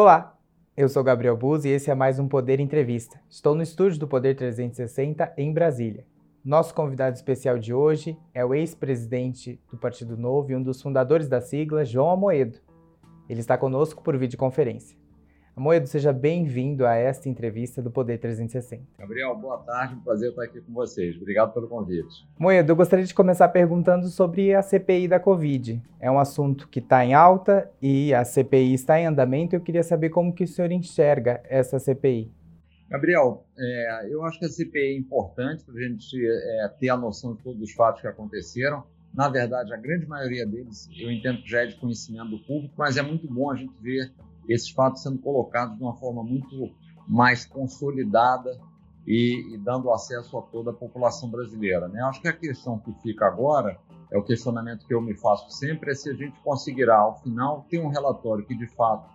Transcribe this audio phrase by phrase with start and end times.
[0.00, 0.38] Olá,
[0.76, 3.20] eu sou Gabriel Buz e esse é mais um Poder Entrevista.
[3.28, 6.06] Estou no estúdio do Poder 360 em Brasília.
[6.44, 11.26] Nosso convidado especial de hoje é o ex-presidente do Partido Novo e um dos fundadores
[11.26, 12.60] da sigla, João Amoedo.
[13.28, 14.96] Ele está conosco por videoconferência.
[15.58, 18.84] Moedo, seja bem-vindo a esta entrevista do Poder 360.
[18.96, 21.16] Gabriel, boa tarde, um prazer estar aqui com vocês.
[21.16, 22.24] Obrigado pelo convite.
[22.38, 25.82] Moedo, eu gostaria de começar perguntando sobre a CPI da Covid.
[25.98, 29.56] É um assunto que está em alta e a CPI está em andamento.
[29.56, 32.30] Eu queria saber como que o senhor enxerga essa CPI.
[32.88, 36.96] Gabriel, é, eu acho que a CPI é importante para a gente é, ter a
[36.96, 38.84] noção de todos os fatos que aconteceram.
[39.12, 42.74] Na verdade, a grande maioria deles eu entendo que já é de conhecimento do público,
[42.78, 44.12] mas é muito bom a gente ver
[44.48, 46.70] esses fatos sendo colocados de uma forma muito
[47.06, 48.58] mais consolidada
[49.06, 51.88] e, e, dando acesso a toda a população brasileira.
[51.88, 52.02] Né?
[52.02, 53.78] Acho que a questão que fica agora,
[54.10, 57.66] é o questionamento que eu me faço sempre, é se a gente conseguirá, ao final,
[57.70, 59.08] ter um relatório que de fato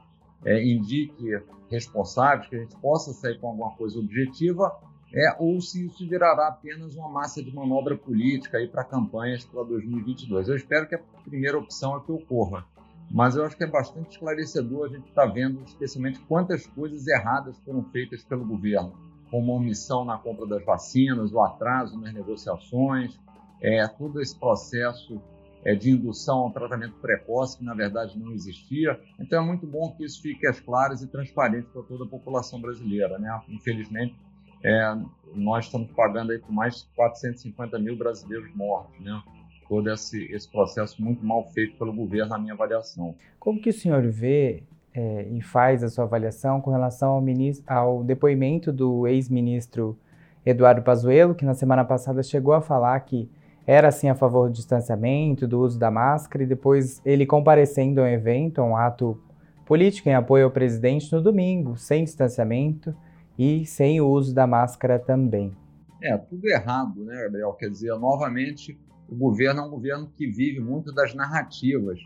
[0.45, 1.39] é, indique
[1.69, 4.75] responsáveis, que a gente possa sair com alguma coisa objetiva,
[5.13, 10.49] é, ou se isso virará apenas uma massa de manobra política para campanhas para 2022.
[10.49, 12.65] Eu espero que a primeira opção é que ocorra
[13.13, 17.05] mas eu acho que é bastante esclarecedor a gente estar tá vendo, especialmente, quantas coisas
[17.05, 18.91] erradas foram feitas pelo governo,
[19.29, 23.19] como a omissão na compra das vacinas, o atraso nas negociações,
[23.61, 25.21] é, todo esse processo
[25.63, 28.99] é, de indução ao tratamento precoce, que na verdade não existia.
[29.19, 32.59] Então é muito bom que isso fique às claras e transparente para toda a população
[32.59, 33.19] brasileira.
[33.19, 33.41] Né?
[33.47, 34.15] Infelizmente,
[34.63, 34.97] é,
[35.35, 38.99] nós estamos pagando aí por mais de 450 mil brasileiros mortos.
[38.99, 39.21] Né?
[39.67, 43.15] Todo esse, esse processo muito mal feito pelo governo, na minha avaliação.
[43.39, 47.65] Como que o senhor vê é, e faz a sua avaliação com relação ao, ministro,
[47.67, 49.97] ao depoimento do ex-ministro
[50.45, 53.29] Eduardo Pazuello, que na semana passada chegou a falar que
[53.65, 58.03] era assim a favor do distanciamento, do uso da máscara, e depois ele comparecendo a
[58.03, 59.19] um evento, a um ato
[59.65, 62.93] político em apoio ao presidente no domingo, sem distanciamento
[63.39, 65.55] e sem o uso da máscara também.
[66.01, 67.53] É, tudo errado, né, Gabriel?
[67.53, 68.77] Quer dizer, novamente,
[69.13, 71.99] o governo é um governo que vive muito das narrativas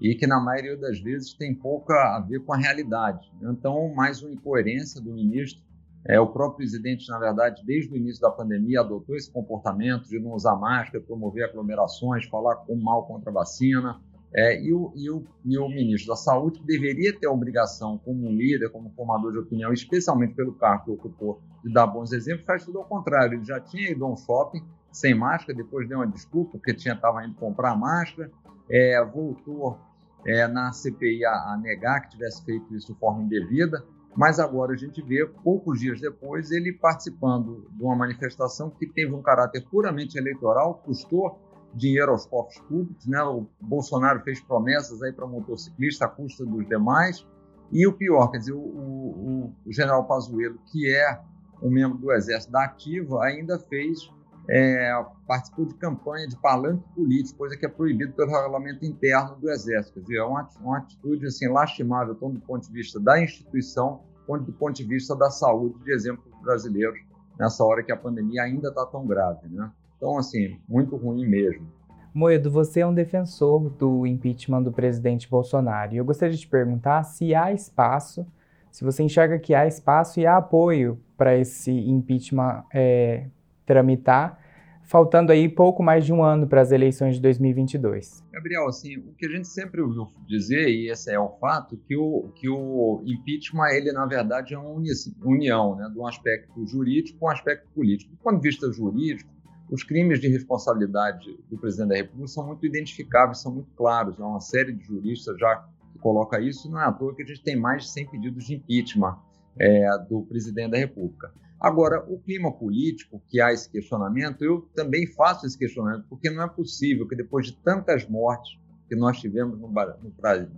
[0.00, 3.28] e que, na maioria das vezes, tem pouco a ver com a realidade.
[3.42, 5.60] Então, mais uma incoerência do ministro.
[6.06, 10.20] É, o próprio presidente, na verdade, desde o início da pandemia, adotou esse comportamento de
[10.20, 14.00] não usar máscara, promover aglomerações, falar com mal contra a vacina.
[14.34, 18.30] É, e, o, e, o, e, o, ministro da Saúde deveria ter a obrigação, como
[18.30, 22.64] líder, como formador de opinião, especialmente pelo cargo que ocupou, de dar bons exemplos, faz
[22.64, 23.34] tudo ao contrário.
[23.34, 26.94] Ele já tinha ido a um shopping sem máscara, depois deu uma desculpa, porque tinha
[26.94, 28.30] estava indo comprar máscara,
[28.70, 29.78] é, voltou
[30.24, 34.74] é, na CPI a, a, negar que tivesse feito isso de forma indevida, mas agora
[34.74, 39.66] a gente vê, poucos dias depois, ele participando de uma manifestação que teve um caráter
[39.70, 41.40] puramente eleitoral, custou
[41.74, 43.22] dinheiro aos cofres públicos, né?
[43.22, 47.26] o Bolsonaro fez promessas aí para motociclista à custa dos demais,
[47.70, 51.18] e o pior, quer dizer, o, o, o general Pazuello, que é
[51.62, 54.10] um membro do Exército da Ativa, ainda fez
[54.48, 59.50] é, participou de campanha de palanque político, coisa que é proibido pelo regulamento interno do
[59.50, 59.94] Exército.
[59.94, 64.00] Quer dizer, é uma, uma atitude assim, lastimável, tanto do ponto de vista da instituição,
[64.26, 66.98] quanto do ponto de vista da saúde de exemplos brasileiros,
[67.38, 69.48] nessa hora que a pandemia ainda está tão grave.
[69.48, 69.70] Né?
[69.96, 71.66] Então, assim, muito ruim mesmo.
[72.14, 75.94] Moedo, você é um defensor do impeachment do presidente Bolsonaro.
[75.94, 78.26] E eu gostaria de te perguntar se há espaço,
[78.70, 83.28] se você enxerga que há espaço e há apoio para esse impeachment é,
[83.72, 84.38] tramitar,
[84.82, 88.22] faltando aí pouco mais de um ano para as eleições de 2022.
[88.30, 91.96] Gabriel, assim, o que a gente sempre ouviu dizer, e esse é o fato, que
[91.96, 94.78] o, que o impeachment, ele na verdade é uma
[95.24, 98.10] união, né, de um aspecto jurídico com um aspecto político.
[98.10, 99.30] Do ponto de vista jurídico,
[99.70, 104.20] os crimes de responsabilidade do presidente da República são muito identificáveis, são muito claros.
[104.20, 107.26] Há uma série de juristas já que coloca isso, não é à toa que a
[107.26, 109.16] gente tem mais de 100 pedidos de impeachment
[109.58, 111.32] é, do presidente da República.
[111.62, 116.42] Agora, o clima político, que há esse questionamento, eu também faço esse questionamento, porque não
[116.42, 119.72] é possível que depois de tantas mortes que nós tivemos no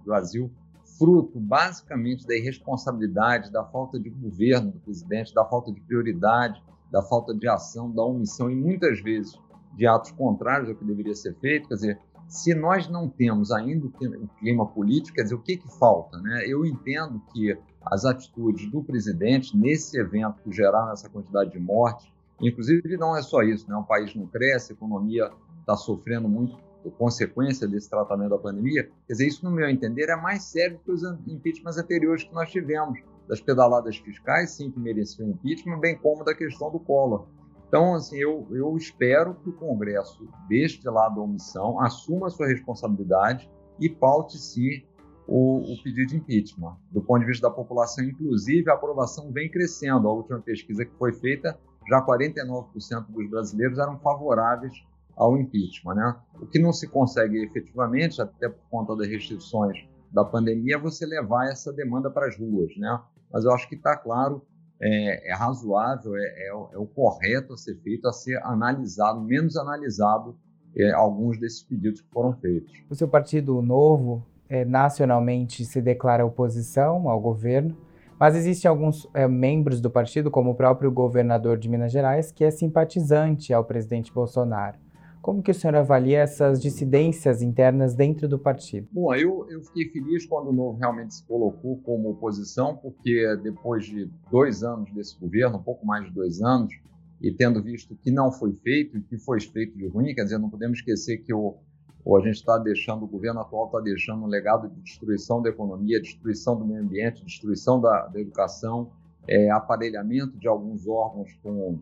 [0.03, 0.51] Brasil,
[0.97, 7.03] fruto basicamente da irresponsabilidade, da falta de governo do presidente, da falta de prioridade, da
[7.03, 9.39] falta de ação, da omissão e muitas vezes
[9.77, 13.87] de atos contrários ao que deveria ser feito, quer dizer, se nós não temos ainda
[13.87, 16.19] o clima político, quer dizer, o que, que falta?
[16.19, 16.44] Né?
[16.47, 22.11] Eu entendo que as atitudes do presidente nesse evento que geraram essa quantidade de mortes,
[22.41, 23.76] inclusive não é só isso, né?
[23.76, 25.31] o país não cresce, a economia
[25.61, 26.56] está sofrendo muito
[26.91, 30.91] consequência desse tratamento da pandemia, quer dizer, isso no meu entender é mais sério que
[30.91, 32.99] os impeachments anteriores que nós tivemos,
[33.29, 37.26] das pedaladas fiscais, sim, que mereciam impeachment, bem como da questão do Collor.
[37.69, 42.31] Então, assim, eu, eu espero que o Congresso deixe de lado a omissão, assuma a
[42.31, 43.50] sua responsabilidade
[43.81, 44.84] e paute, sim,
[45.26, 46.76] o, o, pedido de impeachment.
[46.90, 50.08] Do ponto de vista da população, inclusive, a aprovação vem crescendo.
[50.08, 51.58] A última pesquisa que foi feita,
[51.88, 54.75] já 49% dos brasileiros eram favoráveis
[55.16, 55.94] ao impeachment.
[55.94, 56.16] Né?
[56.40, 59.78] O que não se consegue efetivamente, até por conta das restrições
[60.12, 62.76] da pandemia, é você levar essa demanda para as ruas.
[62.76, 63.00] Né?
[63.32, 64.43] Mas eu acho que está claro,
[64.85, 69.57] é, é razoável, é, é, é, o correto a ser feito, a ser analisado, menos
[69.57, 70.37] analisado
[70.77, 72.71] é, alguns desses pedidos que foram feitos.
[72.91, 77.75] O seu partido novo é, nacionalmente se declara oposição ao governo,
[78.21, 82.51] mas existem alguns membros do partido, como o próprio governador de Minas Gerais, que é
[82.51, 84.79] simpatizante ao presidente Bolsonaro.
[85.25, 88.87] Como que o senhor avalia essas dissidências internas dentro do partido?
[88.93, 93.87] Bom, eu, eu fiquei feliz quando o Novo realmente se colocou como oposição, porque depois
[93.87, 96.75] de dois anos desse governo, um pouco mais de dois anos,
[97.23, 100.50] e tendo visto que não foi feito que foi feito de ruim, quer dizer, não
[100.50, 101.56] podemos esquecer que o,
[102.05, 105.49] ou a gente está deixando, o governo atual está deixando um legado de destruição da
[105.49, 108.91] economia, destruição do meio ambiente, destruição da, da educação,
[109.26, 111.79] é, aparelhamento de alguns órgãos com,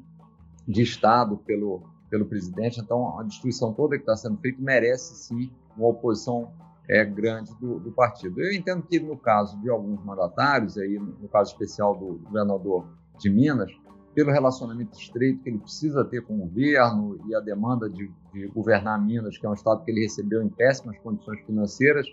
[0.65, 2.79] de Estado pelo, pelo presidente.
[2.79, 6.53] Então, a destruição toda que está sendo feita merece sim uma oposição
[6.87, 8.39] é, grande do, do, partido.
[8.39, 12.85] Eu entendo que no caso de alguns mandatários, aí no caso especial do governador
[13.19, 13.73] de Minas,
[14.15, 18.47] pelo relacionamento estreito que ele precisa ter com o governo e a demanda de, de
[18.49, 22.07] governar Minas, que é um estado que ele recebeu em péssimas condições financeiras,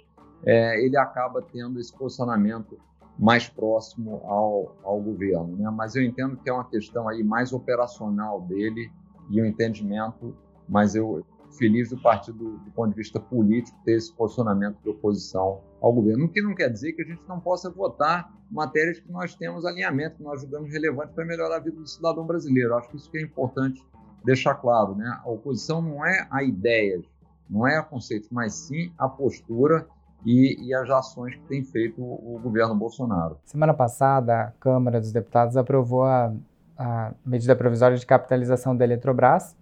[0.46, 2.80] é, ele acaba tendo esse posicionamento
[3.18, 5.58] mais próximo ao, ao governo.
[5.58, 5.70] Né?
[5.76, 8.90] Mas eu entendo que é uma questão aí mais operacional dele
[9.30, 10.36] e o entendimento,
[10.68, 11.24] mas eu
[11.58, 16.26] feliz do partido, do ponto de vista político, ter esse posicionamento de oposição ao governo.
[16.26, 19.66] O que não quer dizer que a gente não possa votar matérias que nós temos
[19.66, 22.76] alinhamento, que nós julgamos relevante para melhorar a vida do cidadão brasileiro.
[22.76, 23.84] Acho que isso que é importante
[24.24, 24.96] deixar claro.
[24.96, 25.20] Né?
[25.24, 27.04] A oposição não é a ideias,
[27.50, 29.88] não é a conceitos, mas sim a postura
[30.26, 33.38] e, e, as ações que tem feito o, governo Bolsonaro.
[33.46, 36.34] Semana passada, a Câmara dos Deputados aprovou a,
[36.80, 39.54] a medida provisória de capitalização da Eletrobras,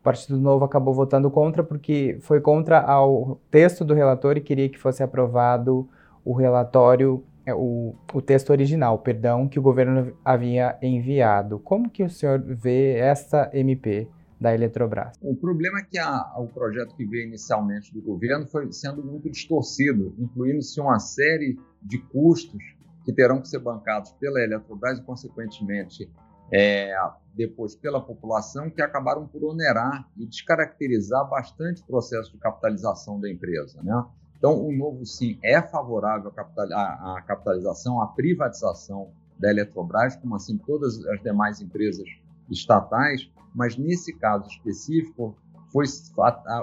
[0.00, 4.68] o Partido Novo acabou votando contra porque foi contra ao texto do relator e queria
[4.68, 5.88] que fosse aprovado
[6.24, 11.60] o relatório, é, o, o texto original, perdão, que o governo havia enviado.
[11.60, 14.08] Como que o senhor vê essa MP
[14.40, 15.16] da Eletrobras?
[15.22, 19.30] O problema é que a, o projeto que veio inicialmente do governo foi sendo muito
[19.30, 22.62] distorcido, incluindo-se uma série de custos
[23.04, 26.10] que terão que ser bancados pela Eletrobras e, consequentemente,
[26.52, 26.94] é,
[27.34, 33.30] depois pela população, que acabaram por onerar e descaracterizar bastante o processo de capitalização da
[33.30, 33.82] empresa.
[33.82, 34.04] Né?
[34.36, 41.04] Então, o novo sim é favorável à capitalização, à privatização da Eletrobras, como assim todas
[41.06, 42.08] as demais empresas
[42.50, 45.36] estatais, mas nesse caso específico,
[45.72, 45.84] foi,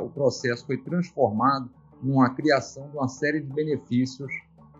[0.02, 1.70] o processo foi transformado
[2.02, 4.32] numa criação de uma série de benefícios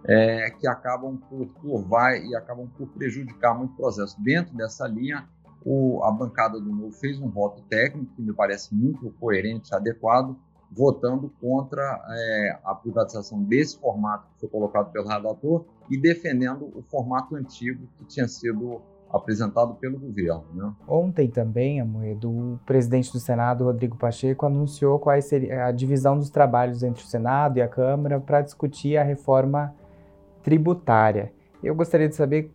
[0.08, 4.16] é, que acabam por turvar e acabam por prejudicar muito o processo.
[4.22, 5.28] Dentro dessa linha,
[5.66, 10.38] o, a bancada do Novo fez um voto técnico, que me parece muito coerente, adequado,
[10.72, 16.84] votando contra é, a privatização desse formato que foi colocado pelo relator e defendendo o
[16.84, 20.44] formato antigo que tinha sido apresentado pelo governo.
[20.54, 20.74] Né?
[20.88, 26.30] Ontem também, Amoedo, o presidente do Senado, Rodrigo Pacheco, anunciou qual seria a divisão dos
[26.30, 29.74] trabalhos entre o Senado e a Câmara para discutir a reforma
[30.46, 31.34] tributária.
[31.64, 32.52] Eu gostaria de saber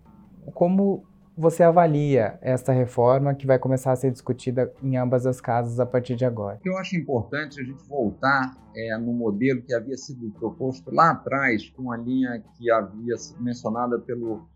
[0.55, 1.05] como
[1.37, 5.85] você avalia essa reforma que vai começar a ser discutida em ambas as casas a
[5.85, 6.61] partir de agora?
[6.65, 11.69] Eu acho importante a gente voltar é, no modelo que havia sido proposto lá atrás,
[11.71, 14.49] com a linha que havia sido mencionada pelo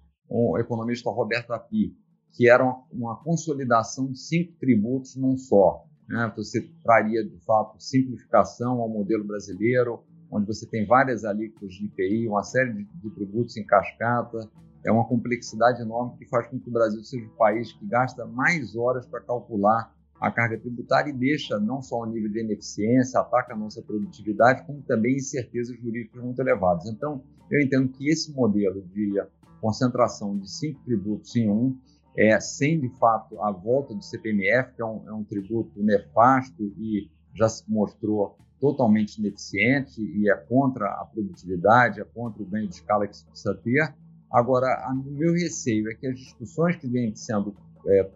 [0.60, 1.92] economista Roberto Api,
[2.32, 5.84] que era uma, uma consolidação de cinco tributos num só.
[6.08, 6.32] Né?
[6.36, 12.28] Você traria, de fato, simplificação ao modelo brasileiro, onde você tem várias alíquotas de IPI,
[12.28, 14.50] uma série de, de tributos em cascata,
[14.84, 18.26] é uma complexidade enorme que faz com que o Brasil seja o país que gasta
[18.26, 23.20] mais horas para calcular a carga tributária e deixa não só o nível de ineficiência,
[23.20, 26.86] ataca a nossa produtividade, como também incertezas jurídicas muito elevadas.
[26.86, 29.22] Então, eu entendo que esse modelo de
[29.60, 31.78] concentração de cinco tributos em um,
[32.16, 36.62] é, sem de fato a volta do CPMF, que é um, é um tributo nefasto
[36.78, 42.68] e já se mostrou totalmente ineficiente e é contra a produtividade, é contra o ganho
[42.68, 43.94] de escala que se precisa ter.
[44.30, 47.54] Agora, o meu receio é que as discussões que vêm sendo
[47.86, 48.10] é,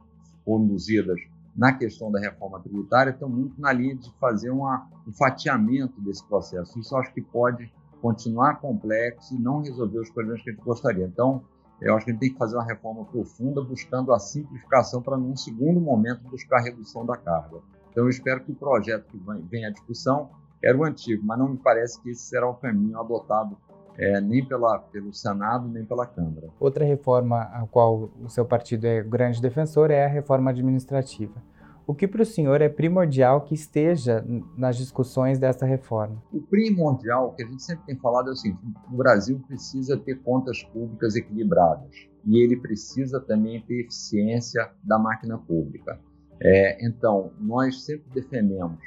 [0.45, 1.21] conduzidas
[1.55, 6.25] na questão da reforma tributária estão muito na linha de fazer uma, um fatiamento desse
[6.27, 6.79] processo.
[6.79, 11.05] Isso acho que pode continuar complexo e não resolver os problemas que a gente gostaria.
[11.05, 11.43] Então,
[11.81, 15.17] eu acho que a gente tem que fazer uma reforma profunda, buscando a simplificação para,
[15.17, 17.59] num segundo momento, buscar a redução da carga.
[17.91, 19.19] Então, eu espero que o projeto que
[19.51, 20.31] vem à discussão
[20.63, 23.57] era o antigo, mas não me parece que esse será o caminho adotado
[23.97, 26.49] é, nem pela, pelo Senado, nem pela Câmara.
[26.61, 31.43] Outra reforma a qual o seu partido é grande defensor é a reforma administrativa.
[31.89, 34.23] O que para o senhor é primordial que esteja
[34.55, 36.23] nas discussões dessa reforma?
[36.31, 38.61] O primordial, que a gente sempre tem falado, é o seguinte:
[38.93, 41.91] o Brasil precisa ter contas públicas equilibradas
[42.27, 45.99] e ele precisa também ter eficiência da máquina pública.
[46.41, 48.81] É, então, nós sempre defendemos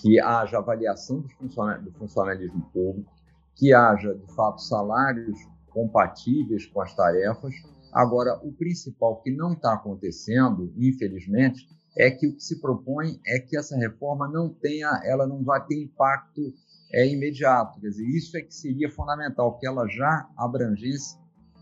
[0.00, 3.12] que haja avaliação do, do funcionalismo público,
[3.54, 5.38] que haja, de fato, salários
[5.70, 7.54] compatíveis com as tarefas.
[7.92, 13.38] Agora, o principal que não está acontecendo, infelizmente, é que o que se propõe é
[13.38, 16.52] que essa reforma não tenha, ela não vai ter impacto
[16.92, 17.80] é, imediato.
[17.80, 21.16] Quer dizer, isso é que seria fundamental, que ela já abrangesse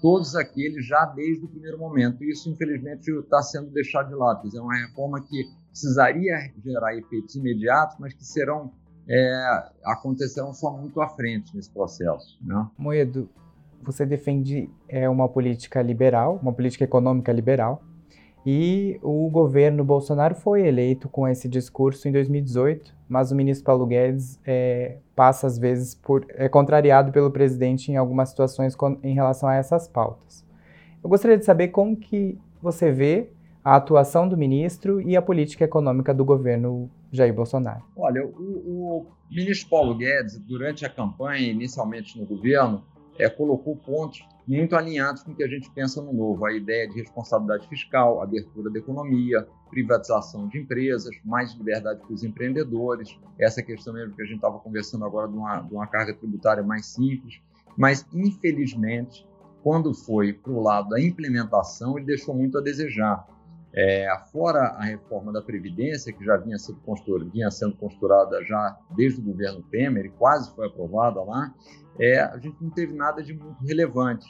[0.05, 2.23] todos aqueles já desde o primeiro momento.
[2.23, 4.47] Isso, infelizmente, está sendo deixado de lado.
[4.55, 8.71] É uma reforma que precisaria gerar efeitos imediatos, mas que serão
[9.09, 12.39] é, acontecerão só muito à frente nesse processo.
[12.45, 12.69] Né?
[12.77, 13.31] Moedo,
[13.83, 17.83] você defende é, uma política liberal, uma política econômica liberal,
[18.47, 23.87] e o governo Bolsonaro foi eleito com esse discurso em 2018, mas o ministro Paulo
[23.87, 29.15] Guedes é, passa às vezes por é contrariado pelo presidente em algumas situações com, em
[29.15, 30.45] relação a essas pautas.
[31.03, 33.31] Eu gostaria de saber como que você vê
[33.65, 37.83] a atuação do ministro e a política econômica do governo Jair Bolsonaro.
[37.97, 42.85] Olha, o, o ministro Paulo Guedes, durante a campanha, inicialmente no governo,
[43.19, 46.89] é, colocou pontos muito alinhados com o que a gente pensa no novo, a ideia
[46.89, 53.63] de responsabilidade fiscal, abertura da economia, privatização de empresas, mais liberdade para os empreendedores, essa
[53.63, 56.87] questão mesmo que a gente estava conversando agora de uma, de uma carga tributária mais
[56.87, 57.41] simples,
[57.77, 59.27] mas infelizmente,
[59.63, 63.27] quando foi para o lado da implementação, ele deixou muito a desejar.
[63.77, 66.79] É, fora a reforma da Previdência, que já vinha sendo,
[67.33, 67.77] vinha sendo
[68.47, 71.53] já desde o governo Temer e quase foi aprovada lá,
[71.99, 74.27] é, a gente não teve nada de muito relevante.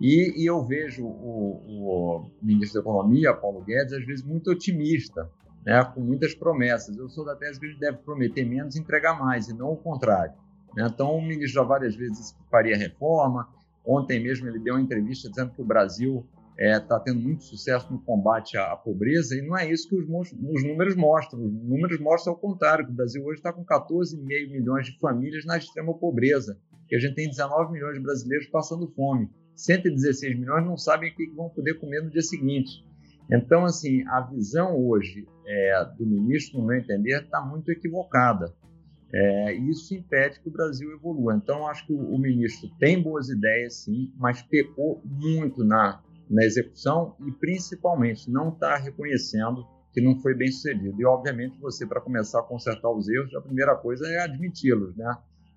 [0.00, 5.30] E, e eu vejo o, o, ministro da Economia, Paulo Guedes, às vezes muito otimista,
[5.64, 6.96] né, com muitas promessas.
[6.96, 9.76] Eu sou da tese que gente deve prometer menos e entregar mais, e não o
[9.76, 10.32] contrário.
[10.74, 10.88] Né?
[10.90, 13.48] Então, o ministro já várias vezes faria reforma.
[13.84, 16.26] Ontem mesmo ele deu uma entrevista dizendo que o Brasil
[16.58, 19.88] está é, tá tendo muito sucesso no combate à, à, pobreza, e não é isso
[19.88, 21.44] que os, os, números mostram.
[21.44, 25.44] Os números mostram ao contrário, que o Brasil hoje está com 14,5 milhões de famílias
[25.44, 29.30] na extrema pobreza, que a gente tem 19 milhões de brasileiros passando fome.
[29.54, 32.84] 116 milhões não sabem o que vão poder comer no dia seguinte.
[33.32, 38.52] Então, assim, a visão hoje é, do ministro, no meu entender, está muito equivocada.
[39.12, 41.34] É, isso impede que o Brasil evolua.
[41.34, 46.44] Então, acho que o, o ministro tem boas ideias, sim, mas pecou muito na na
[46.44, 51.00] execução e, principalmente, não está reconhecendo que não foi bem sucedido.
[51.00, 55.12] E, obviamente, você, para começar a consertar os erros, a primeira coisa é admiti-los, né?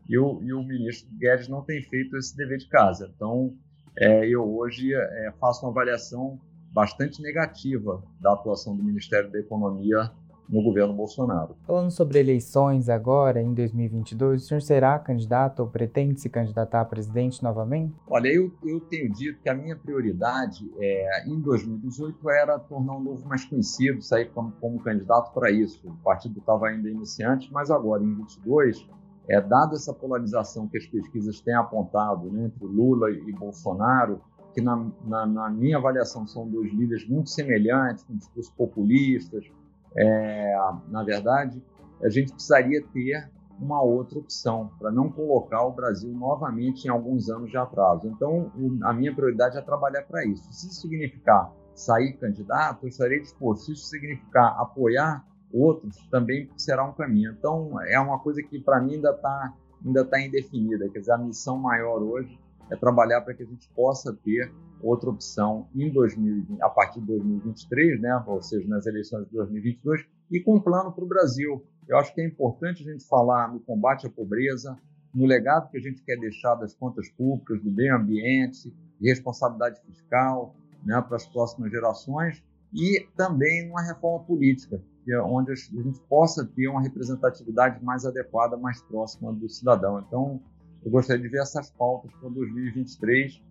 [0.09, 3.11] E o, e o ministro Guedes não tem feito esse dever de casa.
[3.15, 3.55] Então,
[3.97, 6.39] é, eu hoje é, faço uma avaliação
[6.73, 10.11] bastante negativa da atuação do Ministério da Economia
[10.53, 11.55] no governo Bolsonaro.
[11.63, 16.85] Falando sobre eleições agora, em 2022, o senhor será candidato ou pretende se candidatar a
[16.85, 17.95] presidente novamente?
[18.07, 22.99] Olha, eu, eu tenho dito que a minha prioridade é, em 2018 era tornar o
[22.99, 25.81] Novo mais conhecido, sair como, como candidato para isso.
[25.87, 28.87] O partido estava ainda iniciante, mas agora, em 2022,
[29.27, 34.21] é, dada essa polarização que as pesquisas têm apontado né, entre Lula e Bolsonaro,
[34.53, 39.49] que na, na, na minha avaliação são dois líderes muito semelhantes, com discursos populistas,
[39.95, 40.55] é,
[40.89, 41.61] na verdade,
[42.03, 47.29] a gente precisaria ter uma outra opção para não colocar o Brasil novamente em alguns
[47.29, 48.07] anos de atraso.
[48.07, 48.51] Então,
[48.83, 50.51] a minha prioridade é trabalhar para isso.
[50.51, 53.65] Se isso significar sair candidato, eu estarei disposto.
[53.65, 57.31] Se isso significar apoiar outros, também será um caminho.
[57.37, 59.53] Então, é uma coisa que para mim ainda está
[59.85, 60.89] ainda tá indefinida.
[60.89, 62.39] Quer dizer, a missão maior hoje
[62.69, 64.51] é trabalhar para que a gente possa ter
[64.81, 70.05] outra opção em 2020, a partir de 2023, né, ou seja, nas eleições de 2022,
[70.31, 71.63] e com um plano para o Brasil.
[71.87, 74.77] Eu acho que é importante a gente falar no combate à pobreza,
[75.13, 79.79] no legado que a gente quer deixar das contas públicas, do meio ambiente, de responsabilidade
[79.81, 82.43] fiscal né, para as próximas gerações,
[82.73, 88.57] e também numa reforma política, é onde a gente possa ter uma representatividade mais adequada,
[88.57, 89.99] mais próxima do cidadão.
[89.99, 90.41] Então,
[90.83, 93.41] eu gostaria de ver essas pautas para 2023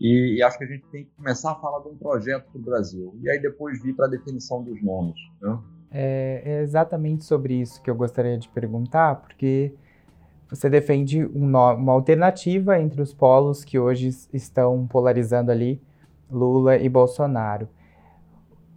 [0.00, 2.60] e, e, acho que a gente tem que começar a falar de um projeto para
[2.60, 5.16] o Brasil e aí depois vir para a definição dos nomes.
[5.40, 5.58] Né?
[5.90, 9.74] É, é, exatamente sobre isso que eu gostaria de perguntar, porque
[10.48, 15.80] você defende um, uma alternativa entre os polos que hoje estão polarizando ali
[16.30, 17.68] Lula e Bolsonaro.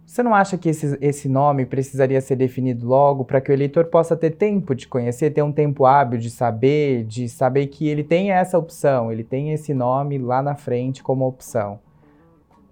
[0.06, 3.86] Você não acha que esse, esse nome precisaria ser definido logo para que o eleitor
[3.86, 8.04] possa ter tempo de conhecer, ter um tempo hábil de saber, de saber que ele
[8.04, 11.80] tem essa opção, ele tem esse nome lá na frente como opção?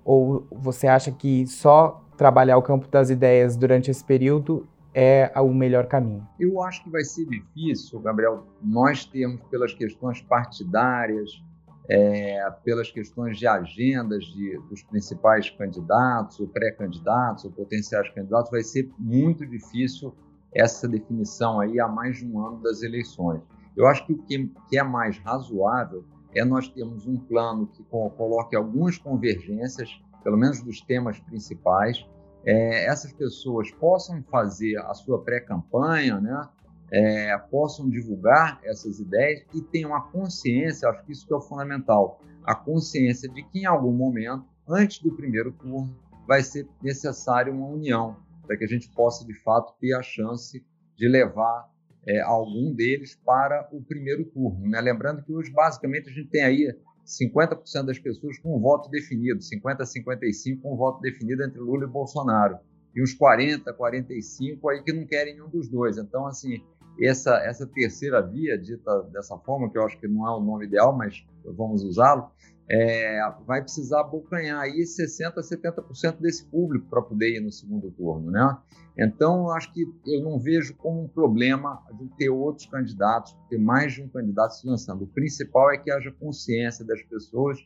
[0.05, 4.65] Ou você acha que só trabalhar o campo das ideias durante esse período
[4.95, 6.25] é o melhor caminho?
[6.39, 11.43] Eu acho que vai ser difícil, Gabriel, nós termos pelas questões partidárias,
[11.89, 18.63] é, pelas questões de agendas de, dos principais candidatos, ou pré-candidatos, ou potenciais candidatos, vai
[18.63, 20.15] ser muito difícil
[20.55, 23.43] essa definição aí há mais de um ano das eleições.
[23.77, 27.83] Eu acho que o que, que é mais razoável é nós termos um plano que
[27.85, 29.91] coloque algumas convergências,
[30.23, 32.05] pelo menos dos temas principais,
[32.47, 36.49] é, essas pessoas possam fazer a sua pré-campanha, né?
[36.95, 41.41] É, possam divulgar essas ideias e tenham a consciência, acho que isso que é o
[41.41, 45.93] fundamental, a consciência de que em algum momento, antes do primeiro turno,
[46.25, 50.65] vai ser necessária uma união para que a gente possa de fato ter a chance
[50.97, 51.69] de levar
[52.07, 54.65] é, algum deles para o primeiro turno.
[54.69, 54.81] Né?
[54.81, 59.43] Lembrando que hoje basicamente a gente tem aí 50% das pessoas com um voto definido,
[59.43, 62.57] 50 a 55 com um voto definido entre Lula e Bolsonaro
[62.95, 65.99] e uns 40, 45 aí que não querem nenhum dos dois.
[65.99, 66.63] Então, assim,
[67.01, 70.67] essa, essa terceira via, dita dessa forma, que eu acho que não é o nome
[70.67, 72.31] ideal, mas vamos usá-lo,
[72.71, 78.31] é, vai precisar abocanhar aí 60%, 70% desse público para poder ir no segundo turno,
[78.31, 78.57] né?
[78.97, 83.93] Então, acho que eu não vejo como um problema de ter outros candidatos, ter mais
[83.93, 85.03] de um candidato se lançando.
[85.03, 87.59] O principal é que haja consciência das pessoas,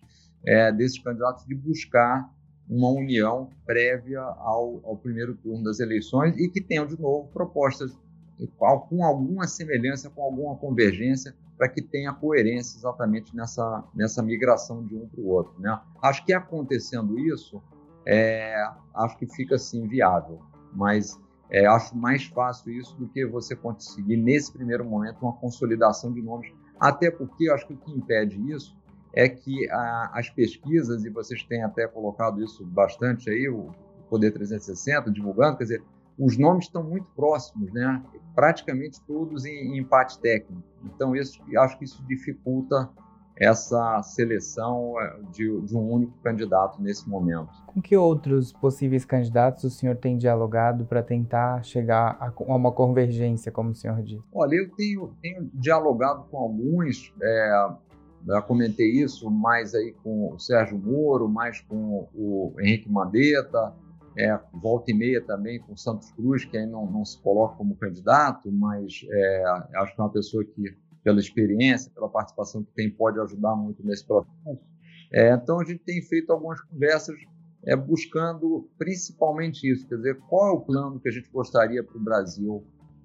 [0.44, 2.28] é, desses candidatos, de buscar
[2.68, 7.96] uma união prévia ao, ao primeiro turno das eleições e que tenham, de novo, propostas
[8.46, 14.94] com alguma semelhança, com alguma convergência, para que tenha coerência exatamente nessa, nessa migração de
[14.94, 15.60] um para o outro.
[15.60, 15.76] Né?
[16.00, 17.60] Acho que acontecendo isso,
[18.06, 18.54] é,
[18.94, 20.40] acho que fica assim viável,
[20.72, 21.18] mas
[21.50, 26.22] é, acho mais fácil isso do que você conseguir, nesse primeiro momento, uma consolidação de
[26.22, 28.76] nomes, até porque acho que o que impede isso
[29.12, 33.70] é que a, as pesquisas, e vocês têm até colocado isso bastante aí, o
[34.08, 35.82] Poder 360, divulgando, quer dizer,
[36.18, 38.02] os nomes estão muito próximos, né?
[38.34, 40.62] praticamente todos em, em empate técnico.
[40.84, 42.90] Então, isso, acho que isso dificulta
[43.40, 47.48] essa seleção é, de, de, um único candidato nesse momento.
[47.66, 53.52] Com que outros possíveis candidatos o senhor tem dialogado para tentar chegar a, uma convergência,
[53.52, 54.24] como o senhor disse?
[54.32, 57.68] Olha, eu tenho, tenho dialogado com alguns, é,
[58.26, 63.72] já comentei isso mais aí com o Sérgio Moro, mais com o Henrique Mandetta,
[64.18, 67.76] é, volta e meia também com Santos Cruz, que aí não, não se coloca como
[67.76, 69.44] candidato, mas é,
[69.76, 73.86] acho que é uma pessoa que, pela experiência, pela participação que tem, pode ajudar muito
[73.86, 74.58] nesse processo.
[75.12, 77.16] É, então, a gente tem feito algumas conversas
[77.64, 81.96] é, buscando principalmente isso, quer dizer, qual é o plano que a gente gostaria para
[81.96, 82.64] o Brasil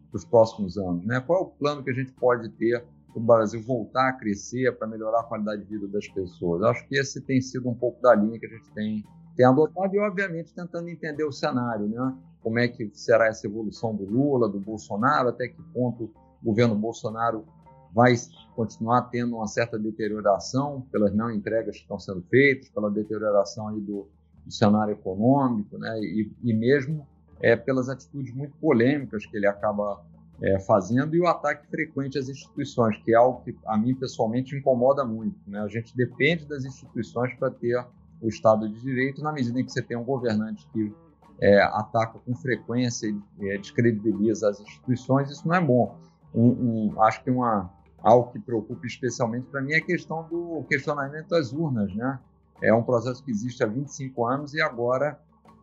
[0.09, 1.05] para os próximos anos?
[1.05, 1.19] Né?
[1.21, 4.75] Qual é o plano que a gente pode ter para o Brasil voltar a crescer,
[4.77, 6.63] para melhorar a qualidade de vida das pessoas?
[6.63, 9.03] Acho que esse tem sido um pouco da linha que a gente tem
[9.35, 12.15] tem adotado e, obviamente, tentando entender o cenário, né?
[12.41, 16.75] Como é que será essa evolução do Lula, do Bolsonaro, até que ponto o governo
[16.75, 17.45] Bolsonaro
[17.93, 18.13] vai
[18.55, 23.79] continuar tendo uma certa deterioração pelas não entregas que estão sendo feitas, pela deterioração aí
[23.79, 24.09] do,
[24.45, 25.99] do cenário econômico, né?
[25.99, 27.07] E, e mesmo
[27.39, 30.03] é, pelas atitudes muito polêmicas que ele acaba
[30.41, 34.55] é, fazendo e o ataque frequente às instituições, que é algo que a mim pessoalmente
[34.55, 35.37] incomoda muito.
[35.47, 35.59] Né?
[35.59, 37.85] A gente depende das instituições para ter
[38.23, 40.93] o Estado de Direito, na medida em que você tem um governante que
[41.41, 45.97] é, ataca com frequência e é, descredibiliza as instituições, isso não é bom.
[46.33, 46.47] Um,
[46.93, 47.69] um, acho que uma,
[48.01, 51.93] algo que preocupa especialmente para mim é a questão do questionamento das urnas.
[51.93, 52.17] Né?
[52.61, 55.19] É um processo que existe há 25 anos e agora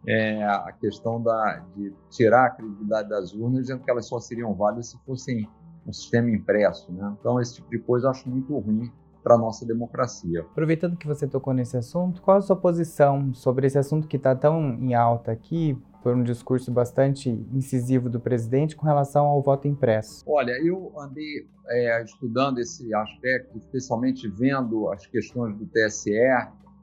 [0.07, 4.53] é, a questão da, de tirar a credibilidade das urnas, dizendo que elas só seriam
[4.55, 5.49] válidas se fossem
[5.87, 6.92] um sistema impresso.
[6.92, 7.16] Né?
[7.18, 10.40] Então, esse tipo de coisa eu acho muito ruim para a nossa democracia.
[10.40, 14.35] Aproveitando que você tocou nesse assunto, qual a sua posição sobre esse assunto que está
[14.35, 19.68] tão em alta aqui, por um discurso bastante incisivo do presidente com relação ao voto
[19.68, 20.24] impresso?
[20.26, 26.11] Olha, eu andei é, estudando esse aspecto, especialmente vendo as questões do TSE,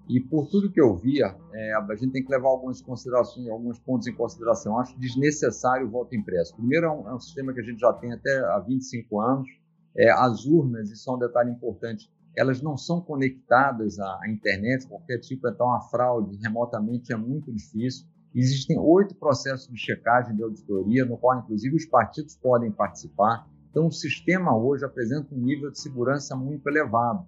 [0.10, 3.78] e por tudo que eu via, é, a gente tem que levar algumas considerações, alguns
[3.80, 4.80] pontos em consideração.
[4.80, 6.56] Acho desnecessário o voto impresso.
[6.56, 9.50] Primeiro, é um, é um sistema que a gente já tem até há 25 anos.
[9.98, 15.18] É, as urnas, isso é um detalhe importante, elas não são conectadas à internet, qualquer
[15.18, 18.06] tipo, então a fraude remotamente é muito difícil.
[18.36, 23.48] Existem oito processos de checagem de auditoria, no qual, inclusive, os partidos podem participar.
[23.72, 27.26] Então, o sistema hoje apresenta um nível de segurança muito elevado.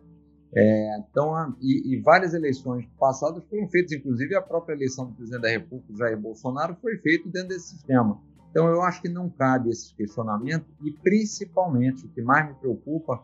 [0.56, 5.41] É, então, e, e, várias eleições passadas foram feitas, inclusive a própria eleição do presidente
[5.41, 8.19] da República, Jair Bolsonaro, foi feita dentro desse sistema.
[8.52, 13.24] Então, eu acho que não cabe esse questionamento e, principalmente, o que mais me preocupa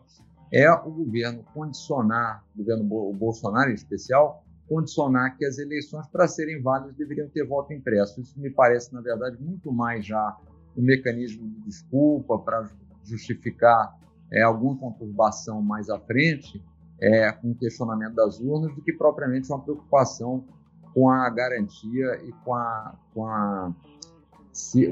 [0.52, 6.60] é o governo condicionar, o governo Bolsonaro em especial, condicionar que as eleições, para serem
[6.60, 8.20] válidas, deveriam ter voto impresso.
[8.20, 10.36] Isso me parece, na verdade, muito mais já
[10.76, 12.68] um mecanismo de desculpa para
[13.04, 13.96] justificar
[14.32, 16.62] é, alguma conturbação mais à frente,
[17.00, 20.44] é, com o questionamento das urnas, do que propriamente uma preocupação
[20.92, 23.72] com a garantia e com a, com a,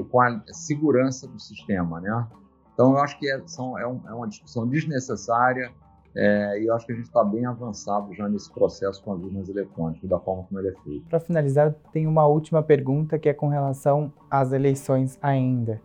[0.09, 1.99] com a segurança do sistema.
[1.99, 2.27] Né?
[2.75, 5.71] Então, eu acho que é, são, é, um, é uma discussão desnecessária
[6.15, 9.21] é, e eu acho que a gente está bem avançado já nesse processo com as
[9.21, 11.05] urnas eletrônicas, da forma como ele é feito.
[11.09, 15.81] Para finalizar, tem uma última pergunta que é com relação às eleições ainda.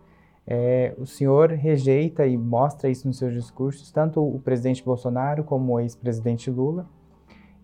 [0.47, 5.73] É, o senhor rejeita e mostra isso nos seus discursos, tanto o presidente Bolsonaro como
[5.73, 6.87] o ex-presidente Lula.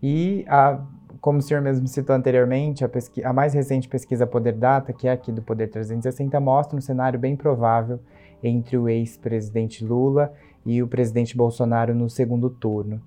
[0.02, 0.80] E, a,
[1.20, 2.90] como o senhor mesmo citou anteriormente, a,
[3.24, 7.18] a, mais recente pesquisa Poder Data, que é aqui do Poder 360, mostra um cenário
[7.18, 8.00] bem provável
[8.42, 10.32] entre o ex-presidente Lula
[10.64, 13.00] e o presidente Bolsonaro no segundo turno.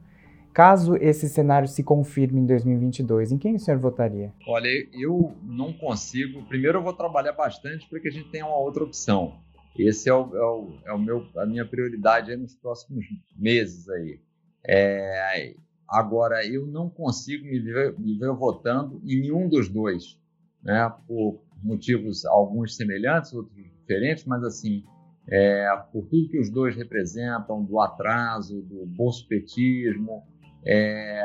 [0.54, 4.34] Caso esse cenário se confirme em 2022, em quem o senhor votaria?
[4.48, 6.44] Olha, eu não consigo.
[6.48, 9.39] Primeiro, eu vou trabalhar bastante para que a gente tenha uma outra opção.
[9.78, 14.20] Esse é, o, é, o, é o meu, a minha prioridade nos próximos meses aí.
[14.68, 15.56] É,
[15.88, 20.20] agora, eu não consigo me ver, me ver votando em nenhum dos dois,
[20.63, 20.92] né?
[21.08, 24.84] Por motivos alguns semelhantes, outros diferentes, mas assim,
[25.32, 30.24] é, por tudo que os dois representam, do atraso, do bolsopetismo,
[30.65, 31.24] é,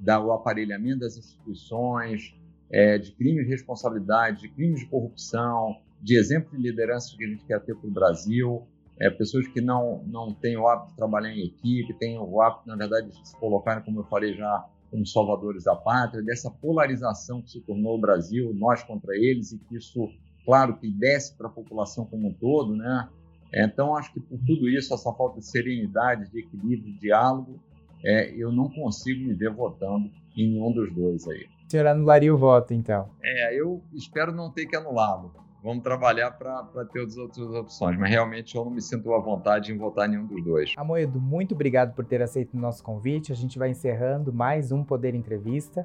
[0.00, 2.34] do aparelhamento das instituições,
[2.70, 7.28] é, de crimes de responsabilidade, de crimes de corrupção, de exemplo de liderança que a
[7.28, 8.66] gente quer ter para o Brasil,
[8.98, 12.66] é, pessoas que não, não têm o hábito de trabalhar em equipe, têm o hábito,
[12.66, 17.42] na verdade, de se colocarem, como eu falei já, como salvadores da pátria, dessa polarização
[17.42, 20.08] que se tornou o Brasil, nós contra eles, e que isso,
[20.46, 23.08] claro, que desce para a população como um todo, né?
[23.52, 27.60] Então, acho que por tudo isso, essa falta de serenidade, de equilíbrio, de diálogo,
[28.04, 31.46] é, eu não consigo me ver votando em nenhum dos dois aí.
[31.66, 33.08] O senhor anularia o voto, então?
[33.22, 35.32] É, eu espero não ter que anulá-lo.
[35.64, 39.72] Vamos trabalhar para ter as outras opções, mas realmente eu não me sinto à vontade
[39.72, 40.72] em votar em nenhum dos dois.
[40.76, 43.32] Amoedo, muito obrigado por ter aceito o nosso convite.
[43.32, 45.84] A gente vai encerrando mais um Poder Entrevista.